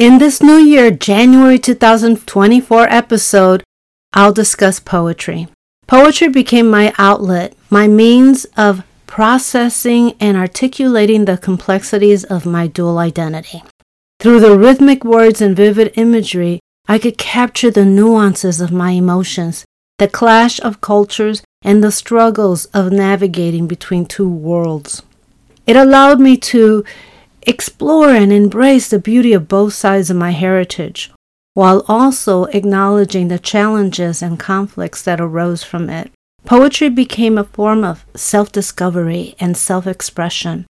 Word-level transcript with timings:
In 0.00 0.16
this 0.16 0.42
new 0.42 0.56
year, 0.56 0.90
January 0.90 1.58
2024 1.58 2.88
episode, 2.88 3.62
I'll 4.14 4.32
discuss 4.32 4.80
poetry. 4.80 5.48
Poetry 5.86 6.28
became 6.28 6.70
my 6.70 6.94
outlet, 6.96 7.54
my 7.68 7.86
means 7.86 8.46
of 8.56 8.82
processing 9.06 10.14
and 10.18 10.38
articulating 10.38 11.26
the 11.26 11.36
complexities 11.36 12.24
of 12.24 12.46
my 12.46 12.66
dual 12.66 12.96
identity. 12.96 13.62
Through 14.20 14.40
the 14.40 14.56
rhythmic 14.56 15.04
words 15.04 15.42
and 15.42 15.54
vivid 15.54 15.92
imagery, 15.96 16.60
I 16.88 16.98
could 16.98 17.18
capture 17.18 17.70
the 17.70 17.84
nuances 17.84 18.62
of 18.62 18.72
my 18.72 18.92
emotions, 18.92 19.66
the 19.98 20.08
clash 20.08 20.58
of 20.60 20.80
cultures, 20.80 21.42
and 21.60 21.84
the 21.84 21.92
struggles 21.92 22.64
of 22.72 22.90
navigating 22.90 23.66
between 23.66 24.06
two 24.06 24.30
worlds. 24.30 25.02
It 25.66 25.76
allowed 25.76 26.20
me 26.20 26.38
to 26.38 26.86
explore 27.46 28.10
and 28.10 28.32
embrace 28.32 28.88
the 28.88 28.98
beauty 28.98 29.32
of 29.32 29.48
both 29.48 29.74
sides 29.74 30.10
of 30.10 30.16
my 30.16 30.30
heritage, 30.30 31.10
while 31.54 31.84
also 31.88 32.44
acknowledging 32.44 33.28
the 33.28 33.38
challenges 33.38 34.22
and 34.22 34.38
conflicts 34.38 35.02
that 35.02 35.20
arose 35.20 35.62
from 35.62 35.90
it. 35.90 36.10
Poetry 36.44 36.88
became 36.88 37.36
a 37.36 37.44
form 37.44 37.84
of 37.84 38.04
self 38.14 38.50
discovery 38.50 39.34
and 39.38 39.56
self 39.56 39.86
expression, 39.86 40.66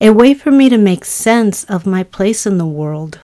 a 0.00 0.10
way 0.10 0.34
for 0.34 0.50
me 0.50 0.68
to 0.68 0.78
make 0.78 1.04
sense 1.04 1.64
of 1.64 1.86
my 1.86 2.02
place 2.02 2.46
in 2.46 2.58
the 2.58 2.66
world. 2.66 3.20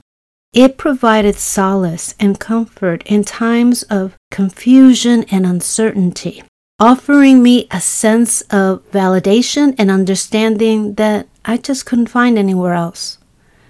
It 0.53 0.79
provided 0.79 1.37
solace 1.37 2.15
and 2.19 2.41
comfort 2.41 3.03
in 3.05 3.25
times 3.25 3.83
of 3.85 4.17
confusion 4.31 5.25
and 5.31 5.45
uncertainty, 5.45 6.43
offering 6.79 7.43
me 7.43 7.67
a 7.71 7.81
sense 7.81 8.43
of 8.43 8.83
validation 8.91 9.75
and 9.79 9.91
understanding 9.91 10.95
that 10.95 11.27
I 11.45 11.57
just 11.57 11.87
couldn't 11.87 12.09
find 12.09 12.39
anywhere 12.39 12.75
else. 12.75 13.19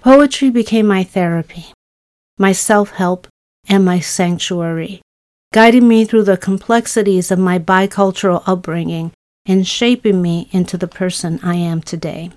Poetry 0.01 0.49
became 0.49 0.87
my 0.87 1.03
therapy, 1.03 1.67
my 2.37 2.51
self 2.51 2.91
help, 2.91 3.27
and 3.69 3.85
my 3.85 3.99
sanctuary, 3.99 5.01
guiding 5.53 5.87
me 5.87 6.05
through 6.05 6.23
the 6.23 6.37
complexities 6.37 7.31
of 7.31 7.39
my 7.39 7.59
bicultural 7.59 8.43
upbringing 8.45 9.11
and 9.45 9.67
shaping 9.67 10.21
me 10.21 10.49
into 10.51 10.77
the 10.77 10.87
person 10.87 11.39
I 11.41 11.55
am 11.55 11.81
today. 11.81 12.31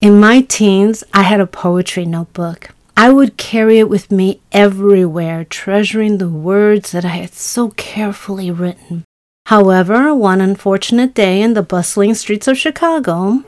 In 0.00 0.20
my 0.20 0.42
teens, 0.42 1.02
I 1.12 1.22
had 1.22 1.40
a 1.40 1.46
poetry 1.46 2.04
notebook. 2.04 2.70
I 2.96 3.10
would 3.10 3.36
carry 3.36 3.78
it 3.78 3.88
with 3.88 4.12
me 4.12 4.40
everywhere, 4.52 5.44
treasuring 5.44 6.18
the 6.18 6.28
words 6.28 6.92
that 6.92 7.04
I 7.04 7.08
had 7.08 7.34
so 7.34 7.70
carefully 7.70 8.50
written. 8.50 9.04
However, 9.48 10.14
one 10.14 10.42
unfortunate 10.42 11.14
day 11.14 11.40
in 11.40 11.54
the 11.54 11.62
bustling 11.62 12.12
streets 12.12 12.46
of 12.48 12.58
Chicago, 12.58 13.44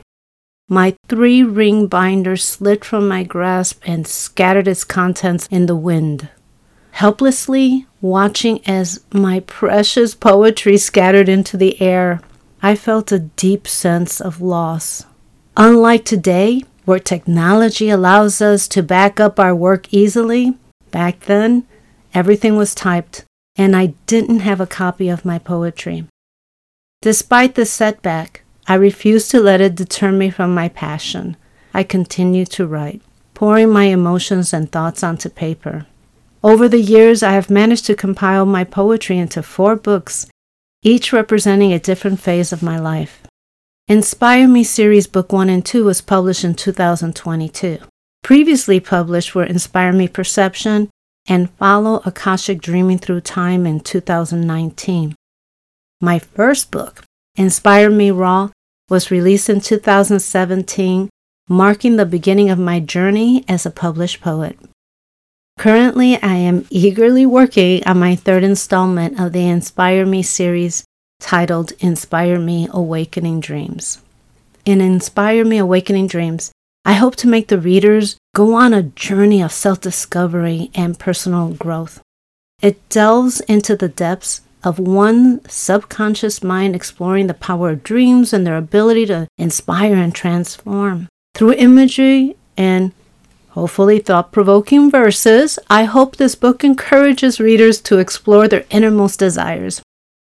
my 0.67 0.95
three 1.07 1.43
ring 1.43 1.85
binder 1.85 2.35
slid 2.37 2.83
from 2.83 3.07
my 3.07 3.23
grasp 3.23 3.83
and 3.85 4.07
scattered 4.07 4.67
its 4.67 4.83
contents 4.83 5.47
in 5.51 5.67
the 5.67 5.75
wind. 5.75 6.27
Helplessly 6.89 7.85
watching 8.01 8.67
as 8.67 9.01
my 9.13 9.41
precious 9.41 10.15
poetry 10.15 10.75
scattered 10.75 11.29
into 11.29 11.55
the 11.55 11.79
air, 11.79 12.19
I 12.63 12.73
felt 12.73 13.11
a 13.11 13.19
deep 13.19 13.67
sense 13.67 14.19
of 14.19 14.41
loss. 14.41 15.05
Unlike 15.55 16.05
today, 16.05 16.63
where 16.83 16.97
technology 16.97 17.91
allows 17.91 18.41
us 18.41 18.67
to 18.69 18.81
back 18.81 19.19
up 19.19 19.39
our 19.39 19.53
work 19.53 19.85
easily, 19.93 20.57
back 20.89 21.19
then, 21.25 21.67
everything 22.11 22.55
was 22.55 22.73
typed, 22.73 23.23
and 23.57 23.75
I 23.75 23.93
didn't 24.05 24.39
have 24.39 24.61
a 24.61 24.67
copy 24.67 25.09
of 25.09 25.25
my 25.25 25.39
poetry. 25.39 26.05
Despite 27.01 27.55
the 27.55 27.65
setback, 27.65 28.43
I 28.67 28.75
refused 28.75 29.31
to 29.31 29.39
let 29.39 29.61
it 29.61 29.75
deter 29.75 30.11
me 30.11 30.29
from 30.29 30.53
my 30.53 30.69
passion. 30.69 31.35
I 31.73 31.83
continued 31.83 32.49
to 32.51 32.67
write, 32.67 33.01
pouring 33.33 33.69
my 33.69 33.85
emotions 33.85 34.53
and 34.53 34.71
thoughts 34.71 35.03
onto 35.03 35.29
paper. 35.29 35.87
Over 36.43 36.67
the 36.67 36.81
years, 36.81 37.23
I 37.23 37.33
have 37.33 37.49
managed 37.49 37.85
to 37.85 37.95
compile 37.95 38.45
my 38.45 38.63
poetry 38.63 39.17
into 39.17 39.43
four 39.43 39.75
books, 39.75 40.27
each 40.83 41.13
representing 41.13 41.73
a 41.73 41.79
different 41.79 42.19
phase 42.19 42.51
of 42.51 42.63
my 42.63 42.79
life. 42.79 43.21
Inspire 43.87 44.47
Me 44.47 44.63
Series 44.63 45.07
Book 45.07 45.33
1 45.33 45.49
and 45.49 45.65
2 45.65 45.83
was 45.83 46.01
published 46.01 46.43
in 46.43 46.55
2022. 46.55 47.79
Previously 48.23 48.79
published 48.79 49.35
were 49.35 49.43
Inspire 49.43 49.91
Me 49.91 50.07
Perception 50.07 50.89
and 51.27 51.49
Follow 51.51 52.01
Akashic 52.05 52.61
Dreaming 52.61 52.97
Through 52.97 53.21
Time 53.21 53.65
in 53.65 53.79
2019. 53.79 55.15
My 56.01 56.19
first 56.19 56.71
book, 56.71 57.03
Inspire 57.35 57.89
Me 57.89 58.11
Raw 58.11 58.49
was 58.89 59.11
released 59.11 59.49
in 59.49 59.61
2017, 59.61 61.09
marking 61.47 61.95
the 61.95 62.05
beginning 62.05 62.49
of 62.49 62.59
my 62.59 62.79
journey 62.79 63.45
as 63.47 63.65
a 63.65 63.71
published 63.71 64.19
poet. 64.19 64.57
Currently, 65.59 66.21
I 66.21 66.35
am 66.35 66.65
eagerly 66.69 67.25
working 67.25 67.85
on 67.85 67.99
my 67.99 68.15
third 68.15 68.43
installment 68.43 69.19
of 69.19 69.31
the 69.31 69.47
Inspire 69.47 70.05
Me 70.05 70.23
series 70.23 70.83
titled 71.19 71.73
Inspire 71.79 72.39
Me 72.39 72.67
Awakening 72.71 73.41
Dreams. 73.41 73.99
In 74.65 74.81
Inspire 74.81 75.45
Me 75.45 75.57
Awakening 75.59 76.07
Dreams, 76.07 76.51
I 76.83 76.93
hope 76.93 77.15
to 77.17 77.27
make 77.27 77.47
the 77.47 77.59
readers 77.59 78.17
go 78.33 78.55
on 78.55 78.73
a 78.73 78.83
journey 78.83 79.41
of 79.41 79.51
self 79.51 79.81
discovery 79.81 80.71
and 80.73 80.97
personal 80.97 81.49
growth. 81.49 82.01
It 82.61 82.87
delves 82.89 83.39
into 83.41 83.75
the 83.75 83.87
depths 83.87 84.41
of 84.63 84.79
one 84.79 85.41
subconscious 85.47 86.43
mind 86.43 86.75
exploring 86.75 87.27
the 87.27 87.33
power 87.33 87.71
of 87.71 87.83
dreams 87.83 88.33
and 88.33 88.45
their 88.45 88.57
ability 88.57 89.05
to 89.07 89.27
inspire 89.37 89.95
and 89.95 90.13
transform. 90.13 91.07
Through 91.35 91.53
imagery 91.53 92.35
and 92.57 92.91
hopefully 93.49 93.99
thought 93.99 94.31
provoking 94.31 94.89
verses, 94.89 95.59
I 95.69 95.83
hope 95.83 96.15
this 96.15 96.35
book 96.35 96.63
encourages 96.63 97.39
readers 97.39 97.81
to 97.81 97.99
explore 97.99 98.47
their 98.47 98.65
innermost 98.69 99.19
desires, 99.19 99.81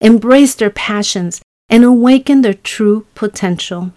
embrace 0.01 0.55
their 0.55 0.71
passions, 0.71 1.41
and 1.69 1.85
awaken 1.85 2.43
their 2.43 2.55
true 2.55 3.07
potential. 3.15 3.93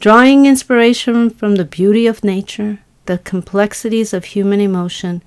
Drawing 0.00 0.46
inspiration 0.46 1.30
from 1.30 1.56
the 1.56 1.64
beauty 1.64 2.06
of 2.06 2.22
nature, 2.22 2.80
the 3.06 3.18
complexities 3.18 4.12
of 4.12 4.24
human 4.24 4.60
emotion, 4.60 5.22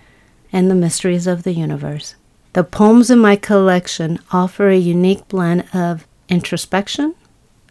and 0.52 0.70
the 0.70 0.76
mysteries 0.76 1.28
of 1.28 1.44
the 1.44 1.54
universe. 1.54 2.16
The 2.54 2.64
poems 2.64 3.10
in 3.10 3.20
my 3.20 3.36
collection 3.36 4.20
offer 4.32 4.70
a 4.70 4.78
unique 4.78 5.28
blend 5.28 5.66
of 5.74 6.08
introspection 6.30 7.16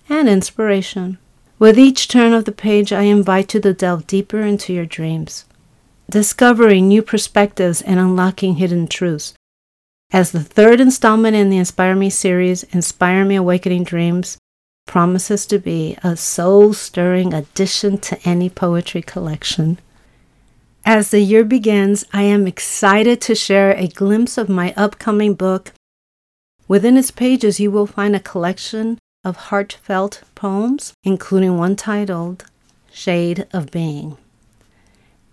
and 0.09 0.29
inspiration. 0.29 1.19
With 1.59 1.79
each 1.79 2.09
turn 2.09 2.33
of 2.33 2.45
the 2.45 2.53
page, 2.53 2.93
I 2.93 3.03
invite 3.03 3.55
you 3.55 3.61
to 3.61 3.73
delve 3.73 4.07
deeper 4.07 4.41
into 4.41 4.73
your 4.73 4.87
dreams, 4.87 5.45
discovering 6.11 6.89
new 6.89 7.03
perspectives 7.03 7.83
and 7.83 7.99
unlocking 7.99 8.57
hidden 8.57 8.87
truths. 8.87 9.34
As 10.13 10.31
the 10.31 10.45
third 10.45 10.81
installment 10.81 11.34
in 11.34 11.51
the 11.51 11.57
Inspire 11.57 11.97
Me 11.97 12.11
series, 12.11 12.63
Inspire 12.65 13.25
Me 13.25 13.37
Awakening 13.37 13.84
Dreams 13.84 14.39
promises 14.87 15.45
to 15.47 15.59
be 15.59 15.97
a 16.03 16.17
soul 16.17 16.73
stirring 16.73 17.35
addition 17.35 17.99
to 17.99 18.19
any 18.25 18.49
poetry 18.49 19.03
collection. 19.03 19.79
As 20.84 21.10
the 21.10 21.21
year 21.21 21.45
begins, 21.45 22.05
I 22.13 22.22
am 22.22 22.47
excited 22.47 23.21
to 23.22 23.34
share 23.34 23.72
a 23.72 23.89
glimpse 23.89 24.39
of 24.39 24.49
my 24.49 24.72
upcoming 24.77 25.34
book. 25.34 25.72
Within 26.69 26.97
its 26.97 27.10
pages, 27.10 27.59
you 27.59 27.71
will 27.71 27.87
find 27.87 28.15
a 28.15 28.21
collection 28.21 28.99
of 29.25 29.37
heartfelt 29.37 30.22
poems, 30.37 30.93
including 31.03 31.59
one 31.59 31.75
titled 31.75 32.45
Shade 32.93 33.47
of 33.53 33.72
Being. 33.72 34.16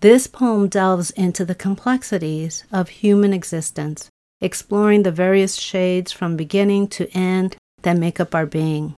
This 0.00 0.26
poem 0.26 0.68
delves 0.68 1.12
into 1.12 1.44
the 1.44 1.54
complexities 1.54 2.64
of 2.72 2.88
human 2.88 3.32
existence, 3.32 4.10
exploring 4.40 5.04
the 5.04 5.12
various 5.12 5.54
shades 5.54 6.10
from 6.12 6.36
beginning 6.36 6.88
to 6.88 7.08
end 7.16 7.56
that 7.82 7.96
make 7.96 8.18
up 8.18 8.34
our 8.34 8.44
being. 8.44 8.94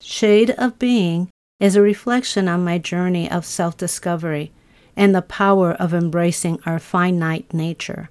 Shade 0.00 0.50
of 0.50 0.78
Being 0.78 1.30
is 1.58 1.74
a 1.74 1.82
reflection 1.82 2.48
on 2.48 2.64
my 2.64 2.78
journey 2.78 3.30
of 3.30 3.46
self 3.46 3.76
discovery 3.76 4.52
and 4.96 5.14
the 5.14 5.22
power 5.22 5.72
of 5.72 5.94
embracing 5.94 6.60
our 6.66 6.78
finite 6.78 7.52
nature. 7.52 8.08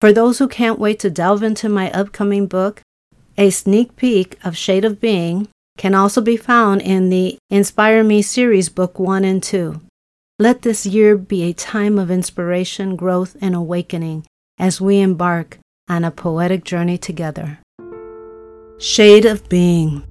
For 0.00 0.12
those 0.12 0.38
who 0.38 0.48
can't 0.48 0.78
wait 0.78 0.98
to 1.00 1.10
delve 1.10 1.42
into 1.42 1.68
my 1.68 1.90
upcoming 1.92 2.46
book, 2.46 2.82
a 3.36 3.50
sneak 3.50 3.96
peek 3.96 4.38
of 4.44 4.56
Shade 4.56 4.84
of 4.84 5.00
Being 5.00 5.48
can 5.76 5.94
also 5.94 6.20
be 6.20 6.36
found 6.36 6.82
in 6.82 7.08
the 7.08 7.38
Inspire 7.50 8.02
Me 8.02 8.20
series, 8.20 8.68
Book 8.68 8.98
1 8.98 9.24
and 9.24 9.42
2. 9.42 9.80
Let 10.40 10.62
this 10.62 10.86
year 10.86 11.16
be 11.16 11.44
a 11.44 11.52
time 11.52 11.98
of 11.98 12.10
inspiration, 12.10 12.96
growth, 12.96 13.36
and 13.40 13.54
awakening 13.54 14.26
as 14.58 14.80
we 14.80 15.00
embark 15.00 15.58
on 15.88 16.04
a 16.04 16.10
poetic 16.10 16.64
journey 16.64 16.98
together. 16.98 17.58
Shade 18.78 19.24
of 19.24 19.48
Being. 19.48 20.04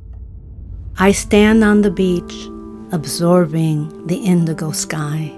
I 1.00 1.12
stand 1.12 1.64
on 1.64 1.84
the 1.84 1.92
beach, 1.92 2.50
absorbing 2.92 4.08
the 4.08 4.16
indigo 4.16 4.72
sky. 4.72 5.32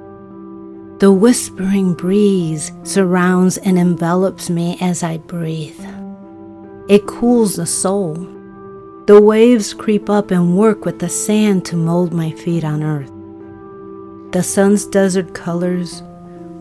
The 1.00 1.12
whispering 1.12 1.96
breeze 1.96 2.72
surrounds 2.84 3.58
and 3.58 3.78
envelops 3.78 4.50
me 4.50 4.78
as 4.80 5.04
I 5.04 5.18
breathe. 5.18 5.86
It 6.88 7.08
cools 7.08 7.58
the 7.58 7.66
soul. 7.66 8.14
The 9.08 9.20
waves 9.20 9.74
creep 9.74 10.10
up 10.10 10.32
and 10.32 10.58
work 10.58 10.86
with 10.86 11.00
the 11.00 11.10
sand 11.10 11.66
to 11.66 11.76
mold 11.76 12.14
my 12.14 12.32
feet 12.32 12.64
on 12.64 12.82
earth. 12.82 13.12
The 14.32 14.44
sun's 14.44 14.86
desert 14.86 15.34
colors, 15.34 16.02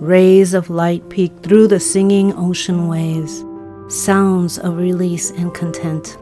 rays 0.00 0.54
of 0.54 0.70
light 0.70 1.08
peek 1.08 1.38
through 1.44 1.68
the 1.68 1.78
singing 1.78 2.34
ocean 2.34 2.88
waves, 2.88 3.44
sounds 3.86 4.58
of 4.58 4.76
release 4.76 5.30
and 5.30 5.54
content. 5.54 6.18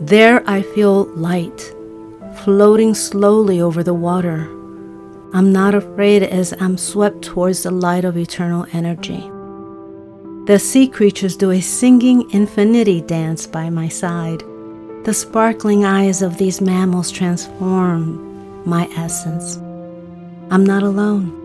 There 0.00 0.42
I 0.48 0.62
feel 0.62 1.04
light, 1.14 1.74
floating 2.44 2.94
slowly 2.94 3.60
over 3.60 3.82
the 3.82 3.94
water. 3.94 4.48
I'm 5.34 5.52
not 5.52 5.74
afraid 5.74 6.22
as 6.22 6.54
I'm 6.60 6.76
swept 6.76 7.22
towards 7.22 7.62
the 7.62 7.70
light 7.70 8.04
of 8.04 8.16
eternal 8.16 8.66
energy. 8.72 9.20
The 10.46 10.58
sea 10.58 10.88
creatures 10.88 11.36
do 11.36 11.50
a 11.52 11.60
singing 11.60 12.28
infinity 12.32 13.00
dance 13.00 13.46
by 13.46 13.70
my 13.70 13.88
side. 13.88 14.42
The 15.04 15.14
sparkling 15.14 15.84
eyes 15.84 16.20
of 16.20 16.36
these 16.36 16.60
mammals 16.60 17.10
transform 17.10 18.66
my 18.66 18.88
essence. 18.96 19.56
I'm 20.50 20.64
not 20.64 20.82
alone. 20.82 21.38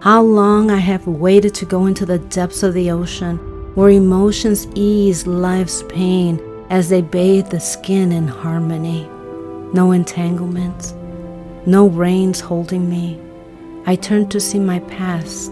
How 0.00 0.22
long 0.22 0.70
I 0.70 0.78
have 0.78 1.06
waited 1.06 1.54
to 1.56 1.66
go 1.66 1.86
into 1.86 2.06
the 2.06 2.18
depths 2.18 2.62
of 2.62 2.74
the 2.74 2.90
ocean 2.90 3.38
where 3.74 3.90
emotions 3.90 4.66
ease 4.74 5.26
life's 5.26 5.82
pain 5.88 6.38
as 6.70 6.88
they 6.88 7.02
bathe 7.02 7.48
the 7.48 7.60
skin 7.60 8.12
in 8.12 8.28
harmony. 8.28 9.08
No 9.72 9.92
entanglements, 9.92 10.94
no 11.66 11.88
reins 11.88 12.40
holding 12.40 12.88
me. 12.88 13.20
I 13.86 13.96
turn 13.96 14.28
to 14.30 14.40
see 14.40 14.58
my 14.58 14.80
past 14.80 15.50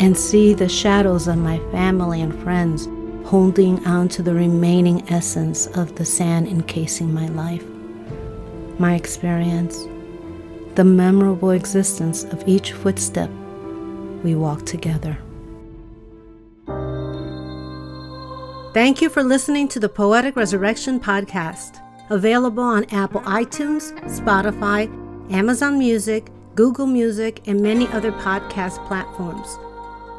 and 0.00 0.16
see 0.16 0.54
the 0.54 0.68
shadows 0.68 1.28
of 1.28 1.38
my 1.38 1.58
family 1.70 2.20
and 2.20 2.38
friends 2.42 2.88
holding 3.28 3.84
on 3.86 4.08
to 4.08 4.22
the 4.22 4.34
remaining 4.34 5.06
essence 5.10 5.66
of 5.68 5.96
the 5.96 6.04
sand 6.04 6.48
encasing 6.48 7.12
my 7.12 7.28
life. 7.28 7.64
My 8.78 8.94
experience, 8.94 9.76
the 10.76 10.84
memorable 10.84 11.50
existence 11.50 12.24
of 12.24 12.46
each 12.46 12.72
footstep 12.72 13.30
we 14.22 14.34
walk 14.34 14.64
together. 14.64 15.18
Thank 18.74 19.00
you 19.00 19.08
for 19.08 19.22
listening 19.22 19.66
to 19.68 19.80
the 19.80 19.88
Poetic 19.88 20.36
Resurrection 20.36 21.00
podcast, 21.00 21.80
available 22.10 22.62
on 22.62 22.84
Apple 22.90 23.22
iTunes, 23.22 23.98
Spotify, 24.04 24.92
Amazon 25.32 25.78
Music, 25.78 26.30
Google 26.54 26.86
Music, 26.86 27.48
and 27.48 27.62
many 27.62 27.88
other 27.88 28.12
podcast 28.12 28.86
platforms. 28.86 29.58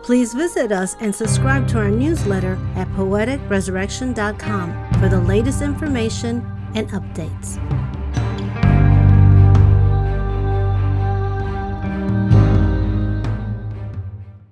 Please 0.04 0.34
visit 0.34 0.72
us 0.72 0.96
and 1.00 1.14
subscribe 1.14 1.68
to 1.68 1.78
our 1.78 1.92
newsletter 1.92 2.58
at 2.76 2.88
poeticresurrection.com 2.90 4.94
for 5.00 5.10
the 5.10 5.22
latest 5.22 5.62
information 5.62 6.44
and 6.74 6.90
updates. 6.90 7.79